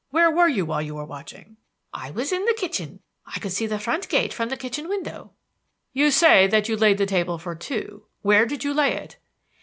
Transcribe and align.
Where 0.09 0.31
were 0.31 0.47
you 0.47 0.65
while 0.65 0.81
you 0.81 0.95
were 0.95 1.05
watching?" 1.05 1.57
"I 1.93 2.09
was 2.09 2.31
in 2.31 2.43
the 2.45 2.55
kitchen. 2.55 3.01
I 3.27 3.39
could 3.39 3.51
see 3.51 3.67
the 3.67 3.77
front 3.77 4.09
gate 4.09 4.33
from 4.33 4.49
the 4.49 4.57
kitchen 4.57 4.89
window." 4.89 5.33
"You 5.93 6.09
say 6.09 6.47
that 6.47 6.67
you 6.67 6.75
laid 6.75 6.97
the 6.97 7.05
table 7.05 7.37
for 7.37 7.53
two. 7.53 8.07
Where 8.23 8.47
did 8.47 8.63
you 8.63 8.73
lay 8.73 8.93
it?" 8.93 9.17